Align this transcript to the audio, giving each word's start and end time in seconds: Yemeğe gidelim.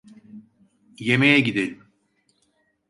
Yemeğe 0.99 1.39
gidelim. 1.39 1.83